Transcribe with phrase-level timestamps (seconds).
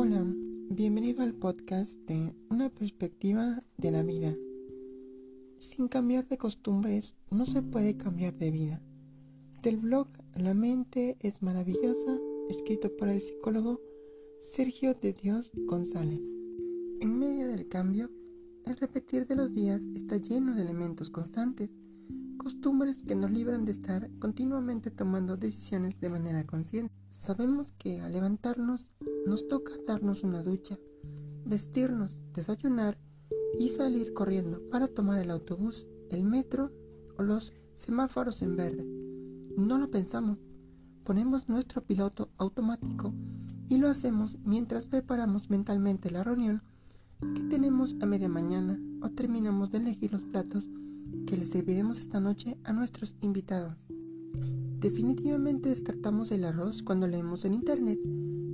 [0.00, 0.24] Hola,
[0.70, 4.32] bienvenido al podcast de Una perspectiva de la vida.
[5.58, 8.80] Sin cambiar de costumbres no se puede cambiar de vida.
[9.60, 10.06] Del blog
[10.36, 12.16] La mente es maravillosa,
[12.48, 13.80] escrito por el psicólogo
[14.40, 16.22] Sergio de Dios González.
[17.00, 18.08] En medio del cambio,
[18.66, 21.74] el repetir de los días está lleno de elementos constantes,
[22.36, 26.94] costumbres que nos libran de estar continuamente tomando decisiones de manera consciente.
[27.10, 28.92] Sabemos que al levantarnos
[29.28, 30.78] nos toca darnos una ducha,
[31.44, 32.98] vestirnos, desayunar
[33.58, 36.72] y salir corriendo para tomar el autobús, el metro
[37.18, 38.84] o los semáforos en verde.
[39.56, 40.38] No lo pensamos,
[41.04, 43.12] ponemos nuestro piloto automático
[43.68, 46.62] y lo hacemos mientras preparamos mentalmente la reunión
[47.34, 50.66] que tenemos a media mañana o terminamos de elegir los platos
[51.26, 53.84] que le serviremos esta noche a nuestros invitados.
[54.80, 57.98] Definitivamente descartamos el arroz cuando leemos en internet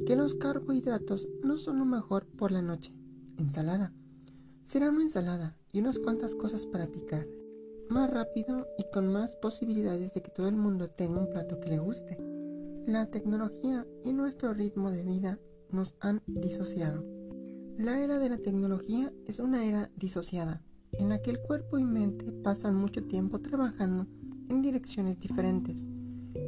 [0.05, 2.95] que los carbohidratos no son lo mejor por la noche.
[3.39, 3.93] Ensalada.
[4.63, 7.27] Será una ensalada y unas cuantas cosas para picar.
[7.89, 11.71] Más rápido y con más posibilidades de que todo el mundo tenga un plato que
[11.71, 12.19] le guste.
[12.87, 15.39] La tecnología y nuestro ritmo de vida
[15.71, 17.05] nos han disociado.
[17.79, 21.85] La era de la tecnología es una era disociada, en la que el cuerpo y
[21.85, 24.07] mente pasan mucho tiempo trabajando
[24.49, 25.89] en direcciones diferentes.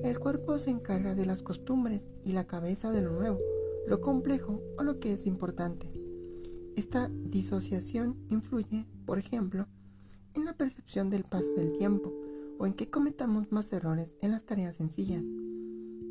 [0.06, 3.40] El cuerpo se encarga de las costumbres y la cabeza de lo nuevo,
[3.88, 5.90] lo complejo o lo que es importante.
[6.76, 9.66] Esta disociación influye, por ejemplo,
[10.34, 12.14] en la percepción del paso del tiempo
[12.56, 15.24] o en que cometamos más errores en las tareas sencillas.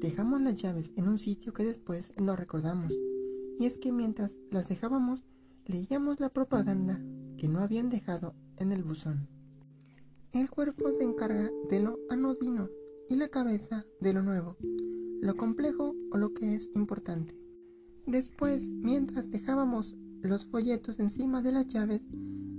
[0.02, 3.00] Dejamos las llaves en un sitio que después no recordamos.
[3.58, 5.24] Y es que mientras las dejábamos,
[5.68, 7.02] leíamos la propaganda
[7.38, 9.30] que no habían dejado en el buzón.
[10.34, 12.68] El cuerpo se encarga de lo anodino
[13.10, 14.58] y la cabeza de lo nuevo,
[15.22, 17.38] lo complejo o lo que es importante.
[18.06, 22.10] Después, mientras dejábamos los folletos encima de las llaves,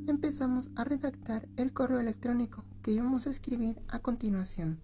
[0.06, 4.80] empezamos a redactar el correo electrónico que íbamos a escribir a continuación.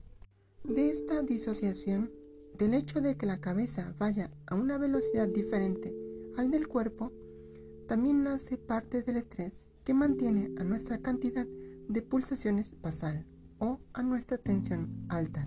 [0.65, 2.11] De esta disociación,
[2.59, 5.95] del hecho de que la cabeza vaya a una velocidad diferente
[6.37, 7.13] al del cuerpo,
[7.87, 11.47] también nace parte del estrés que mantiene a nuestra cantidad
[11.89, 13.27] de pulsaciones basal
[13.63, 15.47] o a nuestra tensión altas.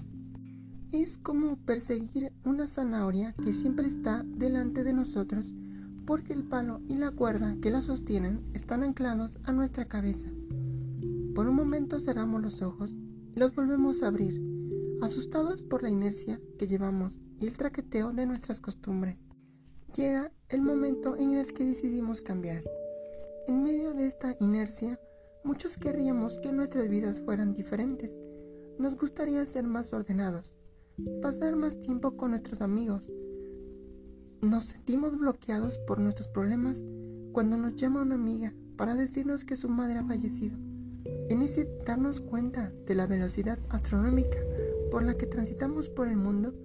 [0.93, 5.53] Es como perseguir una zanahoria que siempre está delante de nosotros
[6.05, 10.29] porque el palo y la cuerda que la sostienen están anclados a nuestra cabeza.
[11.35, 12.91] Por un momento cerramos los ojos
[13.35, 14.41] y los volvemos a abrir,
[15.01, 19.27] asustados por la inercia que llevamos y el traqueteo de nuestras costumbres.
[19.93, 22.63] Llega el momento en el que decidimos cambiar.
[23.47, 25.01] En medio de esta inercia,
[25.45, 28.17] muchos querríamos que nuestras vidas fueran diferentes.
[28.79, 30.55] Nos gustaría ser más ordenados,
[31.21, 33.11] pasar más tiempo con nuestros amigos.
[34.41, 36.83] Nos sentimos bloqueados por nuestros problemas
[37.31, 40.57] cuando nos llama una amiga para decirnos que su madre ha fallecido.
[41.29, 44.39] En ese darnos cuenta de la velocidad astronómica
[44.89, 46.55] por la que transitamos por el mundo,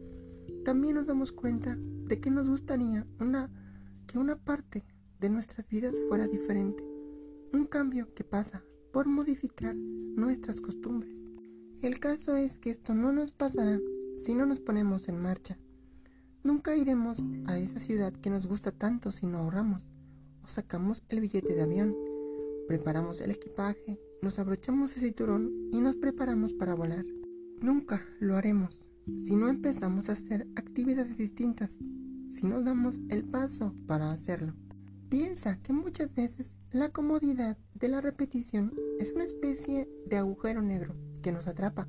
[0.65, 3.51] también nos damos cuenta de que nos gustaría una,
[4.07, 4.85] que una parte
[5.19, 6.83] de nuestras vidas fuera diferente.
[7.53, 11.29] Un cambio que pasa por modificar nuestras costumbres.
[11.83, 13.81] El caso es que esto no nos pasará
[14.17, 15.59] si no nos ponemos en marcha.
[16.43, 19.91] Nunca iremos a esa ciudad que nos gusta tanto si no ahorramos
[20.43, 21.95] o sacamos el billete de avión,
[22.67, 27.05] preparamos el equipaje, nos abrochamos el cinturón y nos preparamos para volar.
[27.61, 31.79] Nunca lo haremos si no empezamos a hacer actividades distintas,
[32.29, 34.55] si no damos el paso para hacerlo.
[35.09, 40.95] Piensa que muchas veces la comodidad de la repetición es una especie de agujero negro
[41.23, 41.89] que nos atrapa.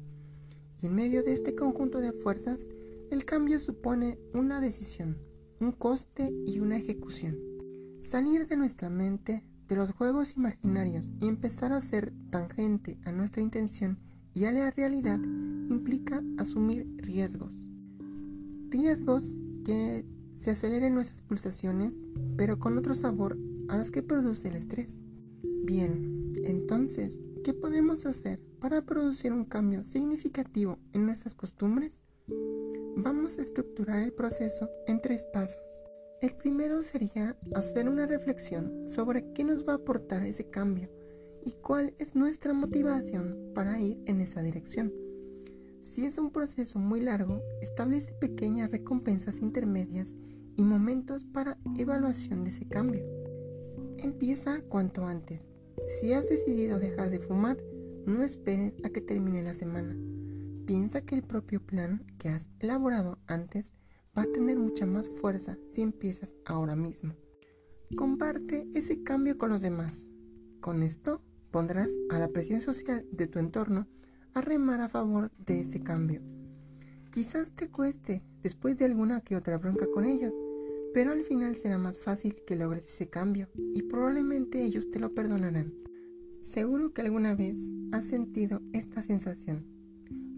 [0.82, 2.68] Y en medio de este conjunto de fuerzas,
[3.12, 5.18] el cambio supone una decisión,
[5.60, 7.38] un coste y una ejecución.
[8.00, 13.42] Salir de nuestra mente, de los juegos imaginarios y empezar a ser tangente a nuestra
[13.42, 14.00] intención
[14.34, 15.20] y a la realidad
[15.70, 17.52] implica asumir riesgos.
[18.70, 20.06] Riesgos que
[20.38, 22.02] se aceleren nuestras pulsaciones,
[22.38, 23.38] pero con otro sabor
[23.68, 25.02] a los que produce el estrés.
[25.64, 32.02] Bien, entonces, ¿qué podemos hacer para producir un cambio significativo en nuestras costumbres?
[32.98, 35.62] Vamos a estructurar el proceso en tres pasos.
[36.20, 40.90] El primero sería hacer una reflexión sobre qué nos va a aportar ese cambio
[41.46, 44.92] y cuál es nuestra motivación para ir en esa dirección.
[45.82, 50.16] Si es un proceso muy largo, establece pequeñas recompensas intermedias
[50.56, 53.04] y momentos para evaluación de ese cambio.
[53.98, 55.51] Empieza cuanto antes.
[55.88, 57.58] Si has decidido dejar de fumar,
[58.06, 59.98] no esperes a que termine la semana.
[60.66, 63.74] Piensa que el propio plan que has elaborado antes
[64.18, 67.16] va a tener mucha más fuerza si empiezas ahora mismo.
[67.96, 70.08] Comparte ese cambio con los demás.
[70.60, 73.88] Con esto pondrás a la presión social de tu entorno
[74.34, 76.22] a remar a favor de ese cambio.
[77.12, 80.34] Quizás te cueste después de alguna que otra bronca con ellos,
[80.94, 85.14] pero al final será más fácil que logres ese cambio y probablemente ellos te lo
[85.14, 85.74] perdonarán.
[86.42, 87.58] Seguro que alguna vez
[87.92, 89.66] has sentido esta sensación,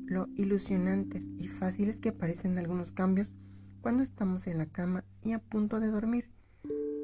[0.05, 3.33] lo ilusionantes y fáciles que parecen algunos cambios
[3.81, 6.29] cuando estamos en la cama y a punto de dormir,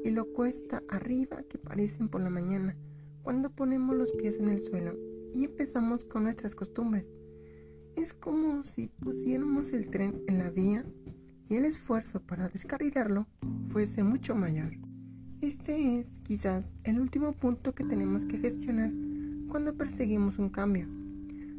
[0.04, 2.76] y lo cuesta arriba que parecen por la mañana
[3.22, 4.96] cuando ponemos los pies en el suelo
[5.34, 7.06] y empezamos con nuestras costumbres.
[7.96, 10.84] Es como si pusiéramos el tren en la vía
[11.50, 13.26] y el esfuerzo para descarrilarlo
[13.70, 14.78] fuese mucho mayor.
[15.40, 18.92] Este es quizás el último punto que tenemos que gestionar
[19.48, 20.86] cuando perseguimos un cambio.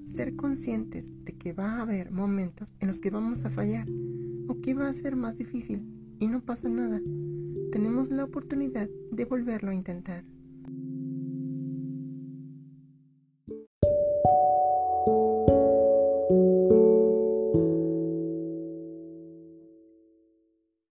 [0.06, 3.86] Ser conscientes de que va a haber momentos en los que vamos a fallar
[4.48, 5.84] o que va a ser más difícil
[6.20, 7.02] y no pasa nada.
[7.74, 10.24] Tenemos la oportunidad de volverlo a intentar.